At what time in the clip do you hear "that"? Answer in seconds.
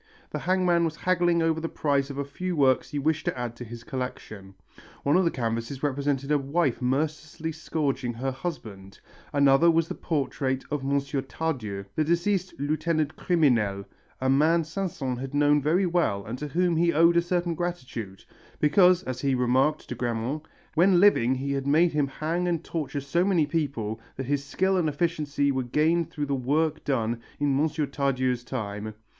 24.15-24.25